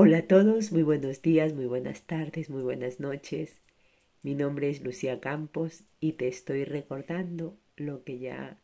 [0.00, 3.60] Hola a todos, muy buenos días, muy buenas tardes, muy buenas noches.
[4.22, 8.60] Mi nombre es Lucía Campos y te estoy recordando lo que ya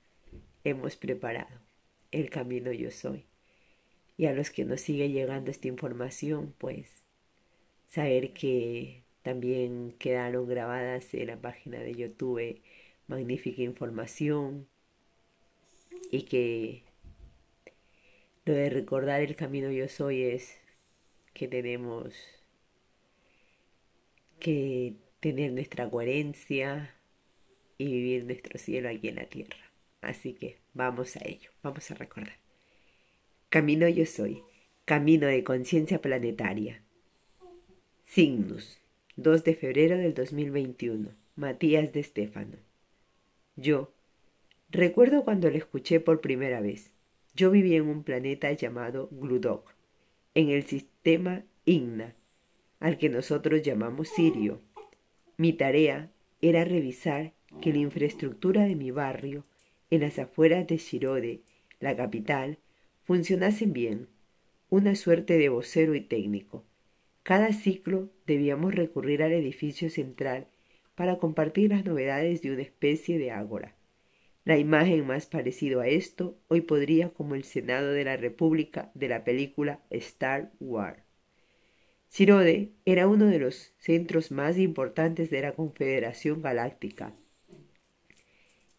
[0.62, 1.58] hemos preparado,
[2.12, 3.24] el camino yo soy.
[4.16, 7.02] Y a los que nos sigue llegando esta información, pues
[7.88, 12.60] saber que también quedaron grabadas en la página de YouTube
[13.08, 14.68] magnífica información
[16.12, 16.84] y que
[18.44, 20.63] lo de recordar el camino yo soy es
[21.34, 22.14] que tenemos
[24.38, 26.94] que tener nuestra coherencia
[27.76, 29.56] y vivir nuestro cielo aquí en la tierra.
[30.00, 32.38] Así que vamos a ello, vamos a recordar.
[33.48, 34.42] Camino yo soy,
[34.84, 36.82] camino de conciencia planetaria.
[38.04, 38.78] Signus,
[39.16, 42.58] 2 de febrero del 2021, Matías de Estéfano.
[43.56, 43.92] Yo,
[44.70, 46.92] recuerdo cuando lo escuché por primera vez.
[47.34, 49.74] Yo vivía en un planeta llamado Gludok,
[50.34, 50.93] en el sistema
[51.66, 52.14] Igna,
[52.80, 54.62] al que nosotros llamamos Sirio.
[55.36, 59.44] Mi tarea era revisar que la infraestructura de mi barrio,
[59.90, 61.42] en las afueras de Shirode,
[61.78, 62.58] la capital,
[63.02, 64.08] funcionasen bien,
[64.70, 66.64] una suerte de vocero y técnico.
[67.22, 70.46] Cada ciclo debíamos recurrir al edificio central
[70.94, 73.73] para compartir las novedades de una especie de ágora.
[74.44, 79.08] La imagen más parecido a esto hoy podría como el Senado de la República de
[79.08, 81.02] la película Star Wars.
[82.08, 87.14] Sirode era uno de los centros más importantes de la Confederación Galáctica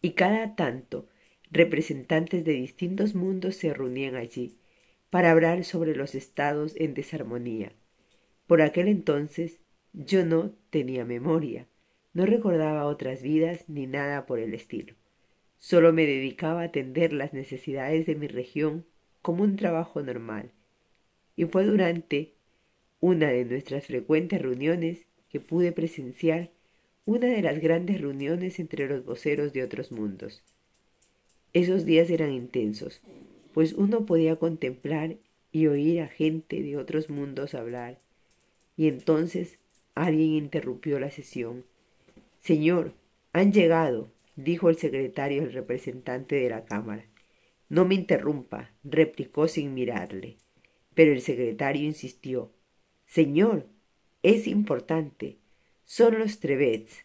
[0.00, 1.08] y cada tanto
[1.50, 4.60] representantes de distintos mundos se reunían allí
[5.10, 7.72] para hablar sobre los estados en desarmonía.
[8.46, 9.58] Por aquel entonces
[9.92, 11.66] yo no tenía memoria,
[12.12, 14.94] no recordaba otras vidas ni nada por el estilo.
[15.58, 18.84] Solo me dedicaba a atender las necesidades de mi región
[19.22, 20.50] como un trabajo normal.
[21.34, 22.32] Y fue durante
[23.00, 26.50] una de nuestras frecuentes reuniones que pude presenciar
[27.04, 30.42] una de las grandes reuniones entre los voceros de otros mundos.
[31.52, 33.00] Esos días eran intensos,
[33.54, 35.16] pues uno podía contemplar
[35.52, 37.98] y oír a gente de otros mundos hablar.
[38.76, 39.58] Y entonces
[39.94, 41.64] alguien interrumpió la sesión.
[42.40, 42.92] Señor,
[43.32, 47.06] han llegado, dijo el secretario el representante de la Cámara.
[47.68, 50.36] No me interrumpa, replicó sin mirarle.
[50.94, 52.52] Pero el secretario insistió.
[53.06, 53.66] Señor,
[54.22, 55.38] es importante.
[55.84, 57.04] Son los Trevets.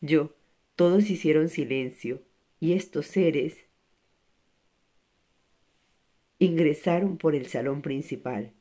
[0.00, 0.36] Yo,
[0.74, 2.22] todos hicieron silencio,
[2.60, 3.56] y estos seres
[6.38, 8.52] ingresaron por el salón principal.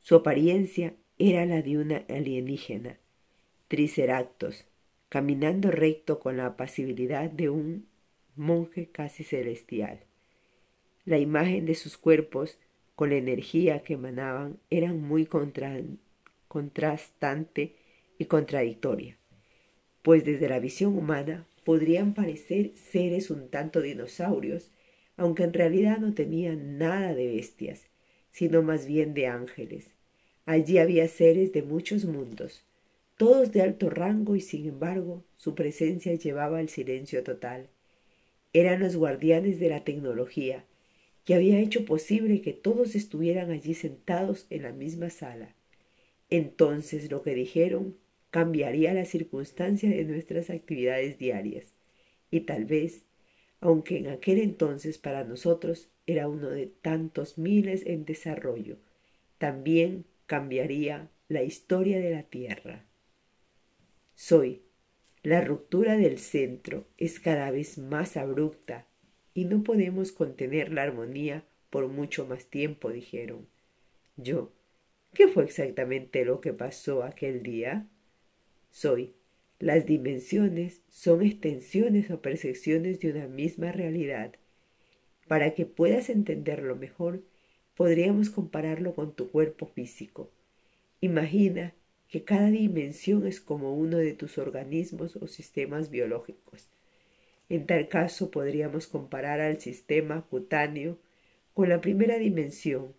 [0.00, 2.98] Su apariencia era la de una alienígena
[3.68, 4.64] Triceractos,
[5.08, 7.88] caminando recto con la apacibilidad de un
[8.36, 10.04] monje casi celestial.
[11.04, 12.58] La imagen de sus cuerpos,
[12.94, 15.26] con la energía que emanaban, eran muy
[16.48, 17.74] contrastante
[18.18, 19.18] y contradictoria,
[20.02, 24.70] pues desde la visión humana podrían parecer seres un tanto dinosaurios,
[25.16, 27.88] aunque en realidad no tenían nada de bestias,
[28.30, 29.90] sino más bien de ángeles.
[30.44, 32.64] Allí había seres de muchos mundos,
[33.16, 37.68] todos de alto rango y sin embargo su presencia llevaba el silencio total.
[38.52, 40.64] Eran los guardianes de la tecnología,
[41.24, 45.54] que había hecho posible que todos estuvieran allí sentados en la misma sala.
[46.30, 47.96] Entonces lo que dijeron
[48.30, 51.74] cambiaría la circunstancia de nuestras actividades diarias,
[52.30, 53.02] y tal vez,
[53.60, 58.76] aunque en aquel entonces para nosotros era uno de tantos miles en desarrollo,
[59.38, 62.85] también cambiaría la historia de la Tierra.
[64.16, 64.62] Soy.
[65.22, 68.86] La ruptura del centro es cada vez más abrupta
[69.34, 73.46] y no podemos contener la armonía por mucho más tiempo, dijeron.
[74.16, 74.52] Yo.
[75.12, 77.88] ¿Qué fue exactamente lo que pasó aquel día?
[78.70, 79.12] Soy.
[79.58, 84.32] Las dimensiones son extensiones o percepciones de una misma realidad.
[85.28, 87.22] Para que puedas entenderlo mejor,
[87.74, 90.30] podríamos compararlo con tu cuerpo físico.
[91.02, 91.74] Imagina
[92.08, 96.68] que cada dimensión es como uno de tus organismos o sistemas biológicos.
[97.48, 100.98] En tal caso podríamos comparar al sistema cutáneo
[101.54, 102.94] con la primera dimensión,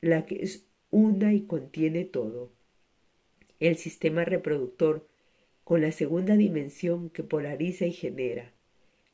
[0.00, 2.52] la que es una y contiene todo.
[3.58, 5.06] El sistema reproductor
[5.64, 8.52] con la segunda dimensión que polariza y genera.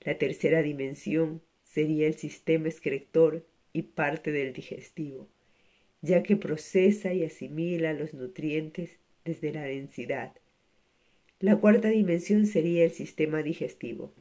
[0.01, 5.29] La tercera dimensión sería el sistema excretor y parte del digestivo,
[6.03, 10.33] ya que procesa y asimila los nutrientes desde la densidad.
[11.41, 14.13] La cuarta dimensión sería el sistema digestivo,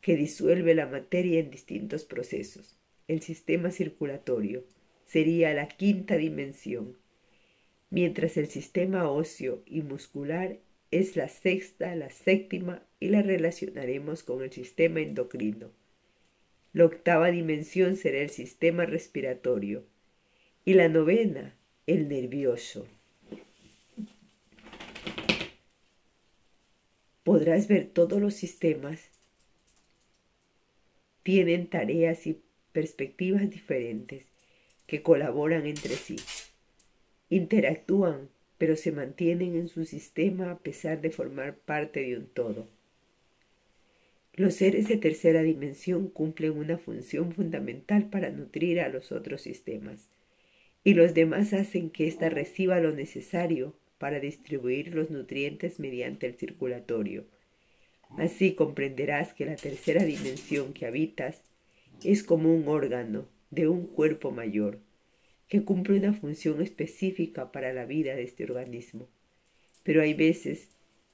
[0.00, 2.76] que disuelve la materia en distintos procesos.
[3.08, 4.64] el sistema circulatorio,
[5.04, 6.96] sería la quinta dimensión,
[7.90, 10.58] mientras el sistema óseo y muscular
[10.90, 15.70] es la sexta, la séptima y la relacionaremos con el sistema endocrino.
[16.72, 19.84] La octava dimensión será el sistema respiratorio
[20.64, 21.56] y la novena,
[21.86, 22.86] el nervioso.
[27.26, 29.10] Podrás ver todos los sistemas
[31.24, 32.40] tienen tareas y
[32.70, 34.22] perspectivas diferentes
[34.86, 36.14] que colaboran entre sí.
[37.28, 38.28] Interactúan,
[38.58, 42.68] pero se mantienen en su sistema a pesar de formar parte de un todo.
[44.34, 50.10] Los seres de tercera dimensión cumplen una función fundamental para nutrir a los otros sistemas,
[50.84, 56.34] y los demás hacen que ésta reciba lo necesario para distribuir los nutrientes mediante el
[56.34, 57.24] circulatorio.
[58.18, 61.42] Así comprenderás que la tercera dimensión que habitas
[62.04, 64.78] es como un órgano de un cuerpo mayor,
[65.48, 69.08] que cumple una función específica para la vida de este organismo.
[69.82, 70.68] Pero hay veces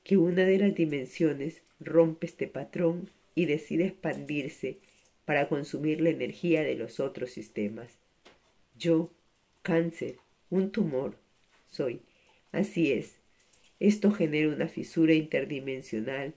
[0.05, 4.79] que una de las dimensiones rompe este patrón y decide expandirse
[5.25, 7.99] para consumir la energía de los otros sistemas.
[8.79, 9.11] Yo,
[9.63, 10.17] cáncer,
[10.51, 11.17] un tumor,
[11.71, 12.03] soy.
[12.53, 13.17] Así es.
[13.81, 16.35] Esto genera una fisura interdimensional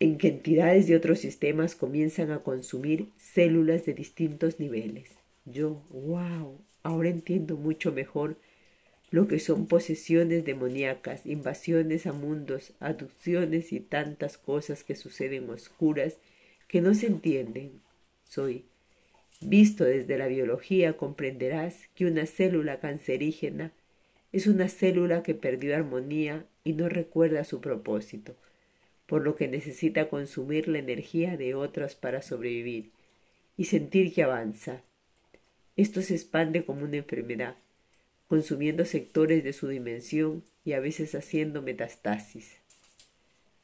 [0.00, 5.10] en que entidades de otros sistemas comienzan a consumir células de distintos niveles.
[5.44, 8.36] Yo, wow, ahora entiendo mucho mejor
[9.10, 16.18] lo que son posesiones demoníacas, invasiones a mundos, aducciones y tantas cosas que suceden oscuras
[16.68, 17.80] que no se entienden.
[18.24, 18.66] Soy.
[19.40, 23.72] Visto desde la biología comprenderás que una célula cancerígena
[24.32, 28.36] es una célula que perdió armonía y no recuerda su propósito
[29.08, 32.90] por lo que necesita consumir la energía de otras para sobrevivir
[33.56, 34.82] y sentir que avanza.
[35.76, 37.56] Esto se expande como una enfermedad,
[38.28, 42.58] consumiendo sectores de su dimensión y a veces haciendo metastasis.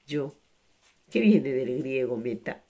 [0.06, 0.34] Yo,
[1.10, 2.64] ¿qué viene del griego meta,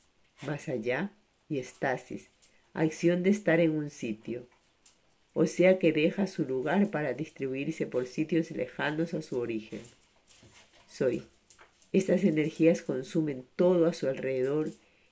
[0.44, 1.12] más allá,
[1.49, 2.31] y estasis,
[2.73, 4.49] acción de estar en un sitio,
[5.34, 9.81] o sea que deja su lugar para distribuirse por sitios lejanos a su origen.
[10.88, 11.25] Soy
[11.94, 14.70] estas energías consumen todo a su alrededor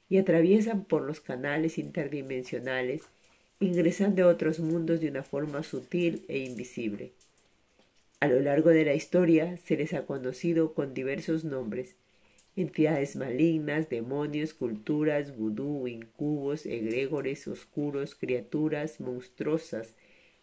[0.09, 3.03] y atraviesan por los canales interdimensionales,
[3.61, 7.13] ingresando a otros mundos de una forma sutil e invisible.
[8.19, 11.95] A lo largo de la historia se les ha conocido con diversos nombres,
[12.57, 19.95] entidades malignas, demonios, culturas, vudú, incubos, egregores, oscuros, criaturas monstruosas,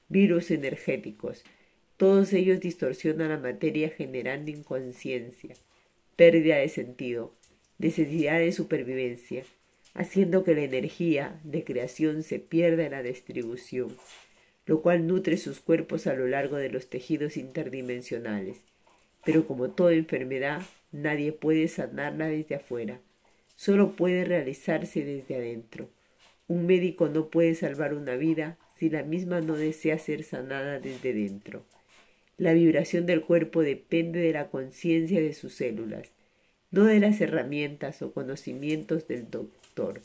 [0.10, 1.44] virus energéticos.
[1.98, 5.56] Todos ellos distorsionan la materia generando inconsciencia
[6.20, 7.34] pérdida de sentido,
[7.78, 9.46] necesidad de supervivencia,
[9.94, 13.96] haciendo que la energía de creación se pierda en la distribución,
[14.66, 18.58] lo cual nutre sus cuerpos a lo largo de los tejidos interdimensionales.
[19.24, 23.00] Pero como toda enfermedad, nadie puede sanarla desde afuera,
[23.56, 25.90] solo puede realizarse desde adentro.
[26.50, 31.12] Un médico no puede salvar una vida si la misma no desea ser sanada desde
[31.12, 31.66] dentro.
[32.38, 36.14] La vibración del cuerpo depende de la conciencia de sus células,
[36.72, 40.02] no de las herramientas o conocimientos del doctor.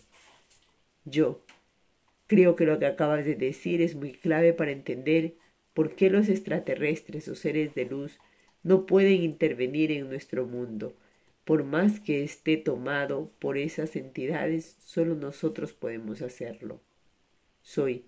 [1.05, 1.45] Yo
[2.27, 5.35] creo que lo que acabas de decir es muy clave para entender
[5.73, 8.19] por qué los extraterrestres o seres de luz
[8.65, 10.97] no pueden intervenir en nuestro mundo.
[11.45, 16.81] Por más que esté tomado por esas entidades, solo nosotros podemos hacerlo.
[17.63, 18.07] Soy.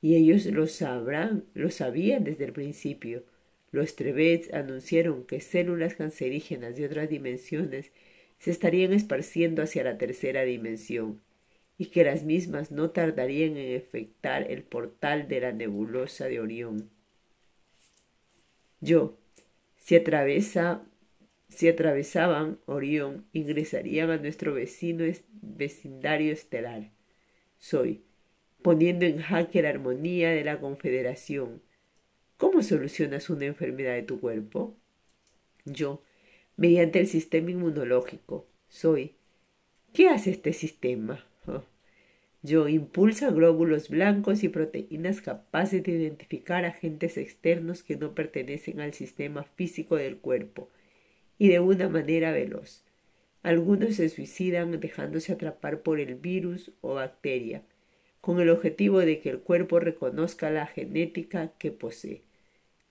[0.00, 3.24] Y ellos lo sabrán, lo sabían desde el principio,
[3.72, 7.92] los Trevets anunciaron que células cancerígenas de otras dimensiones
[8.38, 11.20] se estarían esparciendo hacia la tercera dimensión
[11.78, 16.90] y que las mismas no tardarían en efectar el portal de la nebulosa de Orión.
[18.80, 19.18] Yo,
[19.76, 20.82] si, atravesa,
[21.48, 25.04] si atravesaban Orión, ingresarían a nuestro vecino
[25.42, 26.90] vecindario estelar.
[27.58, 28.02] Soy,
[28.62, 31.62] poniendo en jaque la armonía de la Confederación,
[32.40, 34.74] ¿Cómo solucionas una enfermedad de tu cuerpo?
[35.66, 36.02] Yo,
[36.56, 38.46] mediante el sistema inmunológico.
[38.66, 39.16] Soy.
[39.92, 41.26] ¿Qué hace este sistema?
[42.42, 48.94] Yo, impulsa glóbulos blancos y proteínas capaces de identificar agentes externos que no pertenecen al
[48.94, 50.70] sistema físico del cuerpo
[51.36, 52.86] y de una manera veloz.
[53.42, 57.64] Algunos se suicidan dejándose atrapar por el virus o bacteria,
[58.20, 62.22] con el objetivo de que el cuerpo reconozca la genética que posee.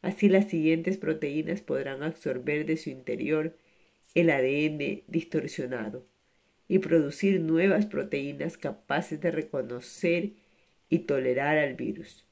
[0.02, 3.56] Así las siguientes proteínas podrán absorber de su interior
[4.16, 6.06] el ADN distorsionado
[6.68, 10.32] y producir nuevas proteínas capaces de reconocer
[10.90, 12.26] y tolerar al virus.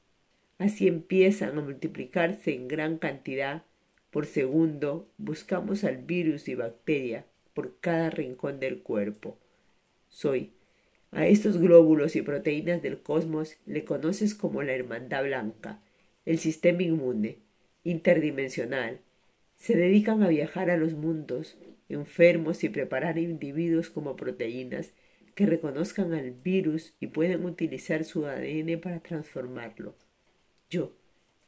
[0.58, 3.62] Así empiezan a multiplicarse en gran cantidad
[4.10, 9.36] por segundo, buscamos al virus y bacteria por cada rincón del cuerpo.
[10.08, 10.57] Soy.
[11.10, 15.80] A estos glóbulos y proteínas del cosmos le conoces como la hermandad blanca,
[16.26, 17.38] el sistema inmune,
[17.82, 19.00] interdimensional.
[19.56, 21.56] Se dedican a viajar a los mundos
[21.88, 24.92] enfermos y preparar individuos como proteínas
[25.34, 29.94] que reconozcan al virus y puedan utilizar su ADN para transformarlo.
[30.68, 30.92] Yo,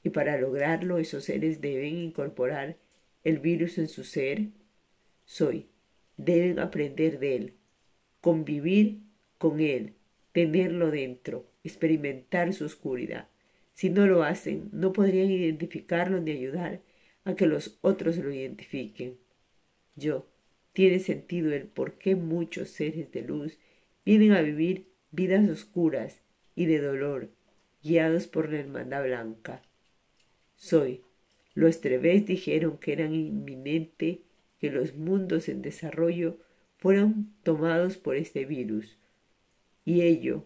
[0.03, 2.77] y para lograrlo esos seres deben incorporar
[3.25, 4.49] el virus en su ser.
[5.25, 5.67] Soy,
[6.17, 7.55] deben aprender de él,
[8.21, 9.10] convivir
[9.41, 9.95] con él,
[10.33, 13.29] tenerlo dentro, experimentar su oscuridad.
[13.73, 16.83] Si no lo hacen, no podrían identificarlo ni ayudar
[17.25, 19.17] a que los otros lo identifiquen.
[19.97, 20.29] Yo,
[20.75, 23.59] tiene sentido el por qué muchos seres de luz
[24.05, 26.21] vienen a vivir vidas oscuras
[26.55, 27.31] y de dolor,
[27.83, 29.63] guiados por la hermandad blanca.
[30.55, 31.01] Soy.
[31.55, 34.21] Los Treves dijeron que era inminente
[34.59, 36.37] que los mundos en desarrollo
[36.77, 38.99] fueran tomados por este virus.
[39.91, 40.45] Y ello,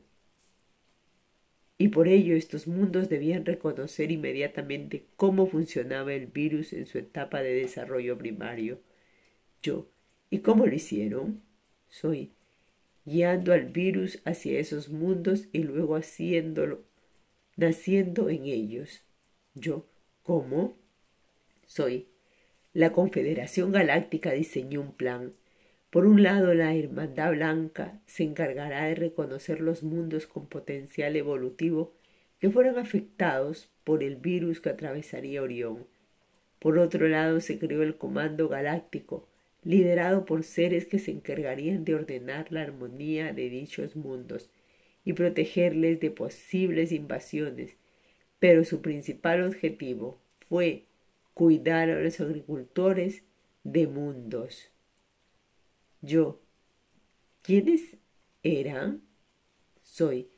[1.76, 7.42] y por ello estos mundos debían reconocer inmediatamente cómo funcionaba el virus en su etapa
[7.42, 8.80] de desarrollo primario.
[9.62, 9.86] Yo,
[10.30, 11.42] ¿y cómo lo hicieron?
[11.90, 12.32] Soy,
[13.04, 16.82] guiando al virus hacia esos mundos y luego haciéndolo,
[17.54, 19.02] naciendo en ellos.
[19.52, 19.86] Yo,
[20.22, 20.78] ¿cómo?
[21.66, 22.08] Soy.
[22.72, 25.34] La Confederación Galáctica diseñó un plan.
[25.94, 31.94] Por un lado, la Hermandad Blanca se encargará de reconocer los mundos con potencial evolutivo
[32.40, 35.86] que fueran afectados por el virus que atravesaría Orión.
[36.58, 39.28] Por otro lado, se creó el Comando Galáctico,
[39.62, 44.50] liderado por seres que se encargarían de ordenar la armonía de dichos mundos
[45.04, 47.76] y protegerles de posibles invasiones,
[48.40, 50.86] pero su principal objetivo fue
[51.34, 53.22] cuidar a los agricultores
[53.62, 54.73] de mundos.
[56.04, 56.38] Yo,
[57.40, 57.96] ¿quiénes
[58.42, 59.00] eran?
[59.82, 60.28] Soy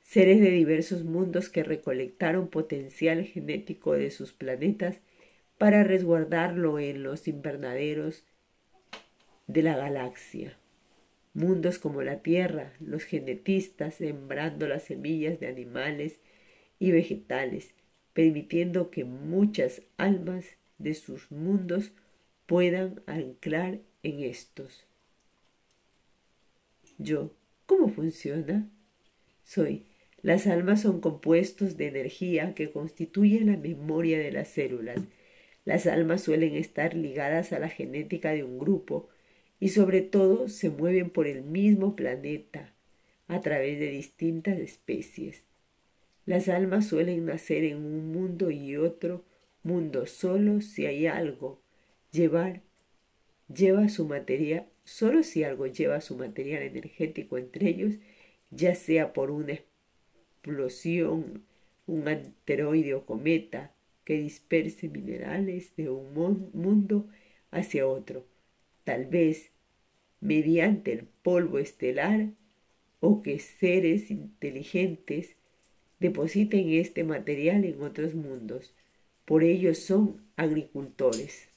[0.00, 5.00] seres de diversos mundos que recolectaron potencial genético de sus planetas
[5.58, 8.22] para resguardarlo en los invernaderos
[9.48, 10.56] de la galaxia.
[11.34, 16.20] Mundos como la Tierra, los genetistas sembrando las semillas de animales
[16.78, 17.74] y vegetales,
[18.12, 20.46] permitiendo que muchas almas
[20.78, 21.90] de sus mundos
[22.46, 24.86] puedan anclar en estos.
[26.98, 27.34] Yo,
[27.66, 28.70] ¿cómo funciona?
[29.44, 29.86] Soy.
[30.22, 35.02] Las almas son compuestos de energía que constituyen la memoria de las células.
[35.64, 39.08] Las almas suelen estar ligadas a la genética de un grupo
[39.60, 42.74] y sobre todo se mueven por el mismo planeta
[43.28, 45.44] a través de distintas especies.
[46.24, 49.24] Las almas suelen nacer en un mundo y otro
[49.62, 51.60] mundo solo si hay algo
[52.10, 52.62] llevar
[53.52, 57.96] lleva su material solo si algo lleva su material energético entre ellos
[58.50, 61.44] ya sea por una explosión
[61.86, 63.74] un asteroide o cometa
[64.04, 66.14] que disperse minerales de un
[66.54, 67.06] mundo
[67.50, 68.24] hacia otro
[68.84, 69.50] tal vez
[70.20, 72.30] mediante el polvo estelar
[73.00, 75.36] o que seres inteligentes
[76.00, 78.74] depositen este material en otros mundos.
[79.24, 81.48] Por ello son agricultores.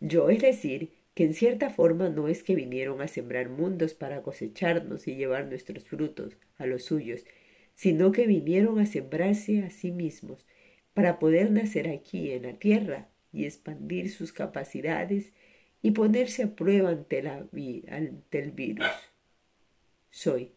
[0.00, 4.22] Yo, es decir, que en cierta forma no es que vinieron a sembrar mundos para
[4.22, 7.26] cosecharnos y llevar nuestros frutos a los suyos,
[7.74, 10.46] sino que vinieron a sembrarse a sí mismos
[10.94, 15.34] para poder nacer aquí en la tierra y expandir sus capacidades
[15.82, 17.46] y ponerse a prueba ante, la,
[17.90, 18.88] ante el virus.
[20.08, 20.52] Soy.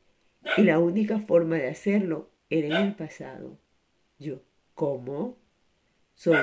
[0.55, 3.59] Y la única forma de hacerlo era en el pasado.
[4.17, 4.41] Yo,
[4.75, 5.37] ¿cómo?
[6.15, 6.37] Soy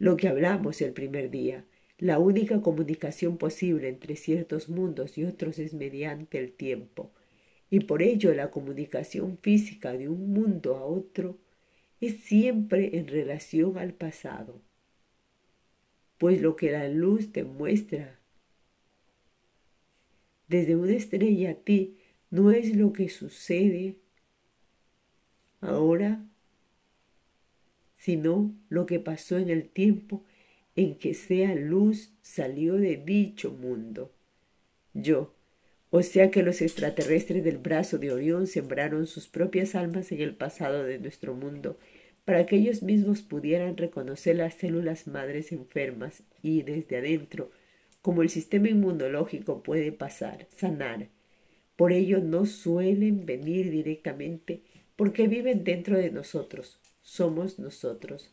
[0.00, 1.64] lo que hablamos el primer día.
[2.02, 7.12] La única comunicación posible entre ciertos mundos y otros es mediante el tiempo.
[7.70, 11.38] Y por ello la comunicación física de un mundo a otro
[12.00, 14.60] es siempre en relación al pasado
[16.22, 18.16] pues lo que la luz te muestra
[20.46, 21.96] desde una estrella a ti
[22.30, 23.96] no es lo que sucede
[25.60, 26.24] ahora,
[27.96, 30.22] sino lo que pasó en el tiempo
[30.76, 34.12] en que sea luz salió de dicho mundo.
[34.94, 35.34] Yo,
[35.90, 40.34] o sea que los extraterrestres del brazo de Orión sembraron sus propias almas en el
[40.34, 41.78] pasado de nuestro mundo
[42.24, 47.50] para que ellos mismos pudieran reconocer las células madres enfermas y desde adentro,
[48.00, 51.08] como el sistema inmunológico puede pasar, sanar,
[51.76, 54.62] Por ello no suelen venir directamente
[54.96, 56.78] porque viven dentro de nosotros.
[57.02, 58.32] Somos nosotros.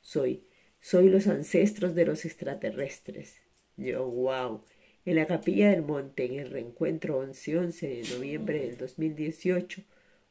[0.00, 0.47] Soy.
[0.80, 3.36] Soy los ancestros de los extraterrestres.
[3.76, 4.62] Yo, wow.
[5.04, 9.82] En la capilla del monte, en el reencuentro 11-11 de noviembre del 2018,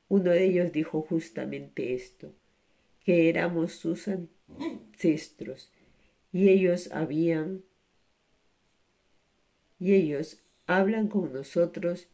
[0.10, 2.34] uno de ellos dijo justamente esto,
[3.04, 5.72] que éramos sus ancestros
[6.32, 7.63] y ellos habían
[9.80, 12.08] y ellos hablan con nosotros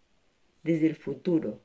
[0.64, 1.62] desde el futuro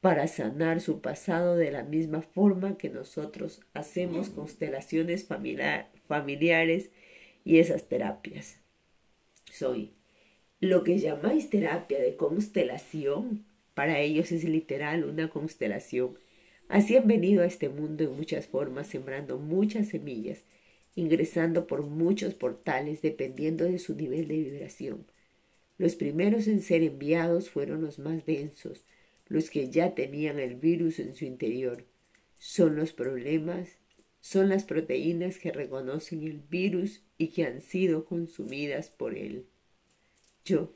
[0.00, 5.26] para sanar su pasado de la misma forma que nosotros hacemos constelaciones
[6.06, 6.90] familiares
[7.44, 8.60] y esas terapias.
[9.50, 9.92] Soy
[10.60, 16.18] lo que llamáis terapia de constelación, para ellos es literal una constelación.
[16.68, 20.44] Así han venido a este mundo en muchas formas, sembrando muchas semillas
[20.98, 25.06] ingresando por muchos portales dependiendo de su nivel de vibración.
[25.78, 28.84] Los primeros en ser enviados fueron los más densos,
[29.28, 31.84] los que ya tenían el virus en su interior.
[32.38, 33.78] Son los problemas,
[34.20, 39.46] son las proteínas que reconocen el virus y que han sido consumidas por él.
[40.44, 40.74] Yo,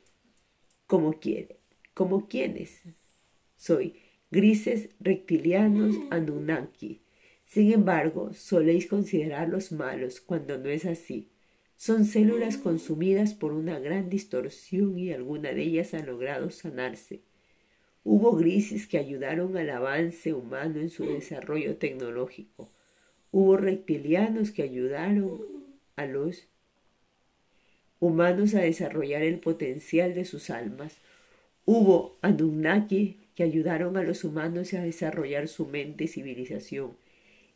[0.87, 1.59] como quiere,
[1.93, 2.81] como quienes,
[3.55, 3.95] soy
[4.29, 7.03] grises reptilianos Anunnaki,
[7.53, 11.29] sin embargo, soléis considerarlos malos cuando no es así.
[11.75, 17.21] Son células consumidas por una gran distorsión y alguna de ellas ha logrado sanarse.
[18.05, 22.69] Hubo grises que ayudaron al avance humano en su desarrollo tecnológico.
[23.31, 25.39] Hubo reptilianos que ayudaron
[25.95, 26.47] a los
[27.99, 30.97] humanos a desarrollar el potencial de sus almas.
[31.65, 36.97] Hubo Anunnaki que ayudaron a los humanos a desarrollar su mente y civilización.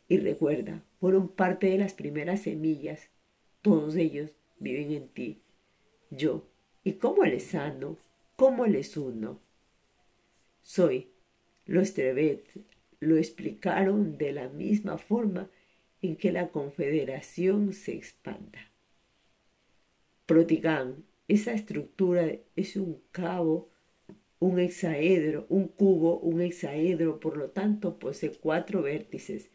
[0.08, 3.10] Y recuerda, fueron parte de las primeras semillas.
[3.60, 5.42] Todos ellos viven en ti.
[6.10, 6.44] Yo.
[6.84, 7.98] ¿Y cómo les sano?
[8.36, 9.40] ¿Cómo les uno?
[10.68, 11.08] Soy.
[11.64, 12.44] Los Trevet
[13.00, 15.48] lo explicaron de la misma forma
[16.02, 18.58] en que la confederación se expanda.
[20.26, 23.70] Protigán, esa estructura es un cabo,
[24.40, 29.50] un hexaedro, un cubo, un hexaedro, por lo tanto posee cuatro vértices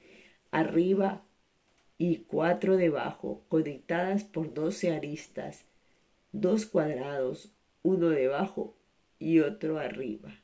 [0.50, 1.24] arriba
[2.00, 5.66] y cuatro debajo, conectadas por doce aristas,
[6.32, 8.76] dos cuadrados, uno debajo
[9.20, 10.43] y otro arriba.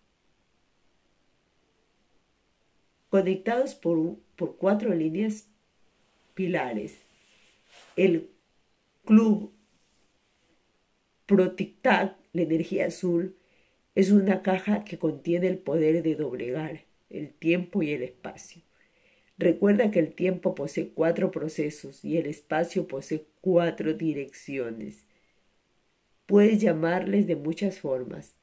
[3.10, 5.48] Conectados por, por cuatro líneas
[6.34, 6.98] pilares.
[7.96, 8.30] El
[9.06, 9.52] club
[11.26, 13.36] ProTicTac, la energía azul,
[13.96, 18.62] es una caja que contiene el poder de doblegar el tiempo y el espacio.
[19.38, 25.06] Recuerda que el tiempo posee cuatro procesos y el espacio posee cuatro direcciones.
[26.26, 28.36] Puedes llamarles de muchas formas,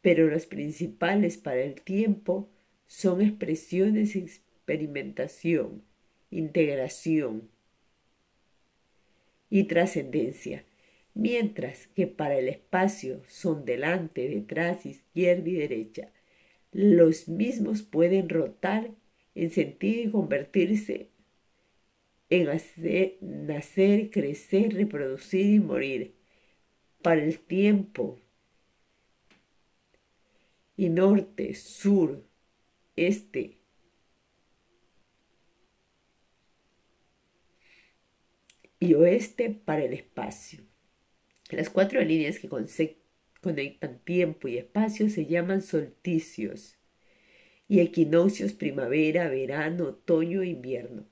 [0.00, 2.48] pero los principales para el tiempo
[2.86, 5.82] son expresiones, experimentación,
[6.30, 7.48] integración
[9.50, 10.64] y trascendencia,
[11.14, 16.12] mientras que para el espacio son delante, detrás, izquierda y derecha.
[16.72, 18.90] Los mismos pueden rotar
[19.34, 21.10] en sentir y convertirse
[22.28, 26.14] en hacer, nacer, crecer, reproducir y morir.
[27.02, 28.18] Para el tiempo
[30.76, 32.22] y norte, sur,
[32.96, 33.58] este.
[38.80, 40.60] Y oeste para el espacio.
[41.50, 42.48] Las cuatro líneas que
[43.40, 46.76] conectan tiempo y espacio se llaman solsticios
[47.68, 51.06] y equinoccios primavera, verano, otoño e invierno.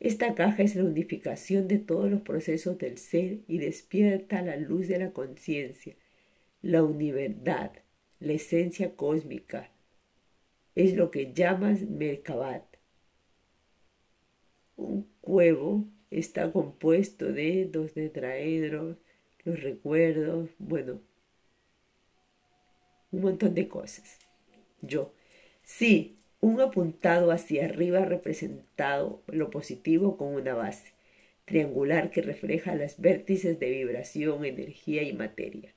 [0.00, 4.88] Esta caja es la unificación de todos los procesos del ser y despierta la luz
[4.88, 5.96] de la conciencia,
[6.62, 7.72] la univerdad,
[8.20, 9.72] la esencia cósmica.
[10.78, 12.62] Es lo que llamas Merkabat.
[14.76, 18.96] Un cuevo está compuesto de dos tetraedros,
[19.44, 21.00] los recuerdos, bueno,
[23.10, 24.20] un montón de cosas.
[24.80, 25.12] Yo,
[25.64, 30.92] Sí, un apuntado hacia arriba representado lo positivo con una base
[31.44, 35.74] triangular que refleja las vértices de vibración, energía y materia,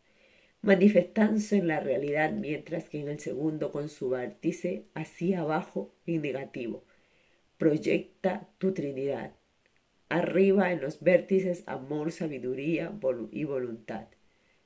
[0.61, 6.21] manifestándose en la realidad mientras que en el segundo con su vértice hacia abajo en
[6.21, 6.83] negativo.
[7.57, 9.35] Proyecta tu Trinidad.
[10.09, 12.91] Arriba en los vértices amor, sabiduría
[13.31, 14.07] y voluntad.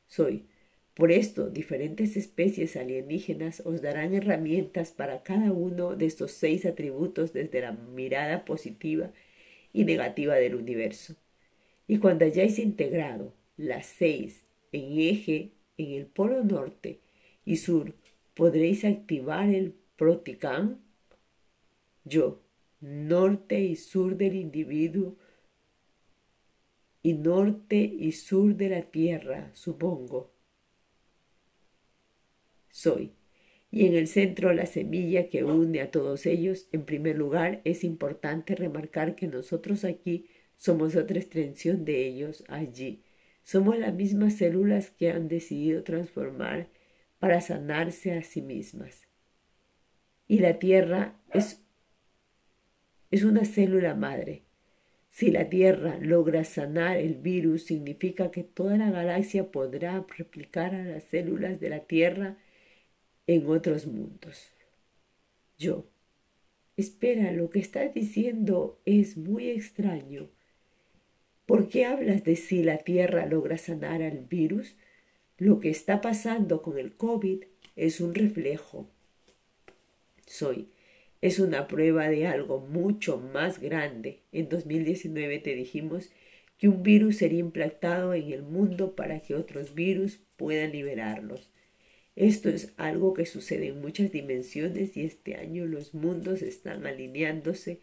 [0.07, 0.47] Soy
[0.95, 7.33] por esto, diferentes especies alienígenas os darán herramientas para cada uno de estos seis atributos
[7.33, 9.11] desde la mirada positiva
[9.73, 11.17] y negativa del universo.
[11.85, 16.99] Y cuando hayáis integrado las seis en eje en el polo norte
[17.45, 17.93] y sur
[18.35, 20.81] ¿Podréis activar el Proticán?
[22.03, 22.41] Yo,
[22.81, 25.15] norte y sur del individuo
[27.01, 30.33] y norte y sur de la tierra, supongo.
[32.69, 33.13] Soy.
[33.71, 37.85] Y en el centro la semilla que une a todos ellos, en primer lugar, es
[37.85, 43.04] importante remarcar que nosotros aquí somos otra extensión de ellos allí.
[43.45, 46.67] Somos las mismas células que han decidido transformar
[47.19, 49.07] para sanarse a sí mismas.
[50.27, 51.61] Y la Tierra es,
[53.11, 54.41] es una célula madre.
[55.11, 60.83] Si la Tierra logra sanar el virus, significa que toda la galaxia podrá replicar a
[60.83, 62.37] las células de la Tierra
[63.27, 64.49] en otros mundos.
[65.59, 65.85] Yo.
[66.77, 70.34] Espera, lo que estás diciendo es muy extraño.
[71.45, 74.75] ¿Por qué hablas de si la Tierra logra sanar al virus?
[75.37, 77.43] Lo que está pasando con el COVID
[77.75, 78.89] es un reflejo.
[80.25, 80.69] Soy.
[81.21, 84.21] Es una prueba de algo mucho más grande.
[84.31, 86.09] En 2019 te dijimos
[86.57, 91.51] que un virus sería implantado en el mundo para que otros virus puedan liberarlos.
[92.15, 97.81] Esto es algo que sucede en muchas dimensiones y este año los mundos están alineándose.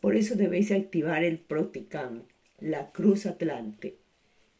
[0.00, 2.24] Por eso debéis activar el Proticam,
[2.60, 3.96] la Cruz Atlante.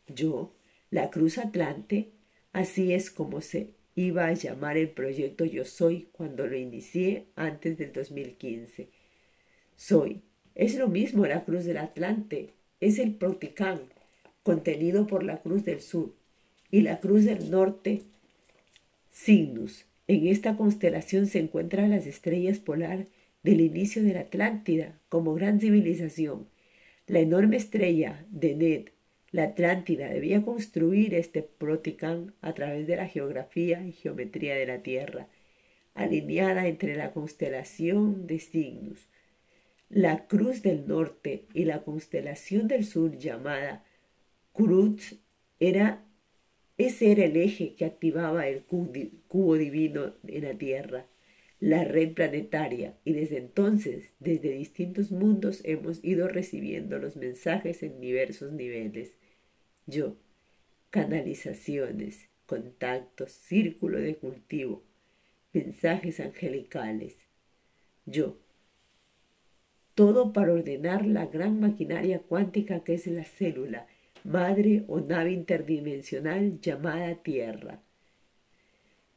[0.08, 0.54] Yo,
[0.90, 2.10] la Cruz Atlante,
[2.52, 7.78] así es como se iba a llamar el proyecto Yo Soy cuando lo inicié antes
[7.78, 8.88] del 2015.
[9.76, 10.22] Soy.
[10.54, 12.54] Es lo mismo la Cruz del Atlante.
[12.80, 13.80] Es el Proticán,
[14.42, 16.14] contenido por la Cruz del Sur.
[16.70, 18.02] Y la Cruz del Norte,
[19.12, 19.86] Cygnus.
[20.06, 23.06] En esta constelación se encuentran las estrellas polar
[23.42, 26.49] del inicio de la Atlántida como gran civilización
[27.10, 28.88] la enorme estrella de Ned,
[29.32, 34.78] la Atlántida, debía construir este Proticán a través de la geografía y geometría de la
[34.84, 35.26] Tierra,
[35.94, 39.08] alineada entre la constelación de Cygnus,
[39.88, 43.84] la Cruz del Norte y la constelación del Sur llamada
[44.52, 45.16] Cruz
[45.58, 46.04] era
[46.78, 51.06] ese era el eje que activaba el cubo divino en la Tierra
[51.60, 58.00] la red planetaria y desde entonces, desde distintos mundos, hemos ido recibiendo los mensajes en
[58.00, 59.12] diversos niveles.
[59.86, 60.16] Yo,
[60.88, 64.82] canalizaciones, contactos, círculo de cultivo,
[65.52, 67.18] mensajes angelicales.
[68.06, 68.38] Yo,
[69.94, 73.86] todo para ordenar la gran maquinaria cuántica que es la célula,
[74.24, 77.82] madre o nave interdimensional llamada Tierra.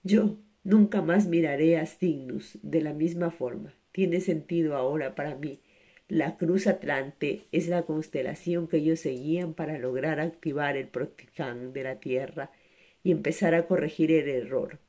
[0.04, 3.74] Yo, Nunca más miraré a Cygnus de la misma forma.
[3.92, 5.60] Tiene sentido ahora para mí.
[6.08, 11.84] La Cruz Atlante es la constelación que ellos seguían para lograr activar el Proticán de
[11.84, 12.52] la Tierra
[13.04, 14.80] y empezar a corregir el error.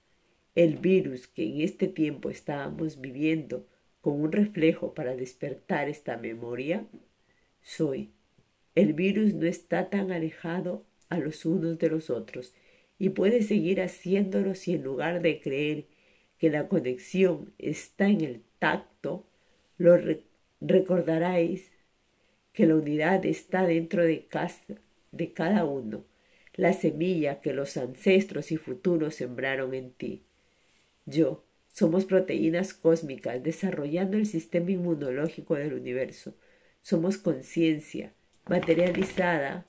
[0.54, 3.66] El virus que en este tiempo estábamos viviendo
[4.00, 6.86] con un reflejo para despertar esta memoria,
[7.62, 8.12] soy.
[8.76, 12.54] El virus no está tan alejado a los unos de los otros
[12.98, 15.86] y puede seguir haciéndolo si en lugar de creer
[16.38, 19.26] que la conexión está en el tacto,
[19.78, 19.98] lo
[20.60, 21.70] recordaréis
[22.52, 24.28] que la unidad está dentro de,
[25.12, 26.04] de cada uno,
[26.54, 30.24] la semilla que los ancestros y futuros sembraron en ti.
[31.04, 36.36] Yo, somos proteínas cósmicas desarrollando el sistema inmunológico del universo.
[36.82, 38.14] Somos conciencia
[38.46, 39.66] materializada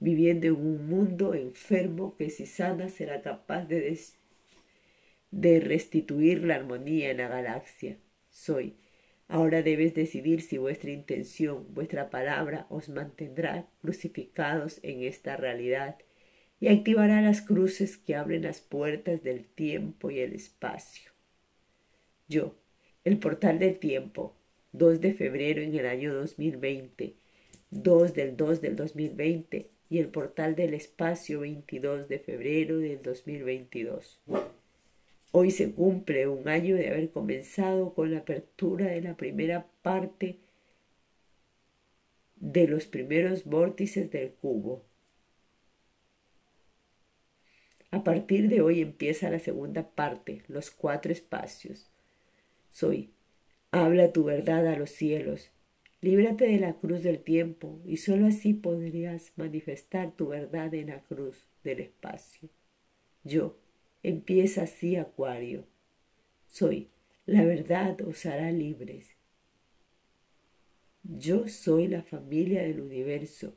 [0.00, 3.98] viviendo en un mundo enfermo que si sana será capaz de,
[5.30, 7.98] de restituir la armonía en la galaxia.
[8.30, 8.76] Soy.
[9.26, 15.98] Ahora debes decidir si vuestra intención, vuestra palabra os mantendrá crucificados en esta realidad
[16.60, 21.12] y activará las cruces que abren las puertas del tiempo y el espacio.
[22.26, 22.56] Yo,
[23.04, 24.34] el portal del tiempo,
[24.72, 27.16] 2 de febrero en el año 2020,
[27.70, 34.20] 2 del 2 del 2020, y el portal del espacio 22 de febrero del 2022.
[35.32, 40.38] Hoy se cumple un año de haber comenzado con la apertura de la primera parte
[42.36, 44.84] de los primeros vórtices del cubo.
[47.90, 51.90] A partir de hoy empieza la segunda parte, los cuatro espacios.
[52.70, 53.10] Soy,
[53.70, 55.50] habla tu verdad a los cielos,
[56.00, 61.00] Líbrate de la cruz del tiempo y sólo así podrías manifestar tu verdad en la
[61.02, 62.48] cruz del espacio.
[63.24, 63.58] Yo,
[64.02, 65.66] empieza así Acuario.
[66.46, 66.88] Soy,
[67.26, 69.16] la verdad os hará libres.
[71.02, 73.54] Yo soy la familia del universo.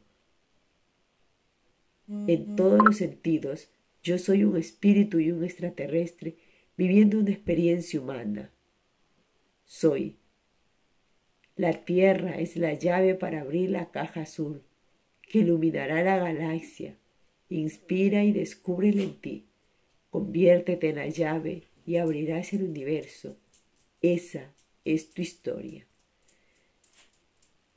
[2.27, 3.69] En todos los sentidos,
[4.03, 6.35] yo soy un espíritu y un extraterrestre
[6.75, 8.51] viviendo una experiencia humana.
[9.63, 10.20] Soy.
[11.61, 14.63] La tierra es la llave para abrir la caja azul
[15.21, 16.97] que iluminará la galaxia.
[17.49, 19.45] Inspira y descúbrela en ti.
[20.09, 23.37] Conviértete en la llave y abrirás el universo.
[24.01, 24.51] Esa
[24.85, 25.85] es tu historia.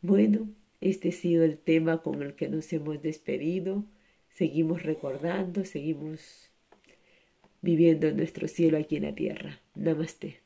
[0.01, 0.49] Bueno,
[0.81, 3.85] este ha sido el tema con el que nos hemos despedido.
[4.31, 6.49] Seguimos recordando, seguimos
[7.61, 9.61] viviendo nuestro cielo aquí en la tierra.
[9.75, 10.44] Namaste.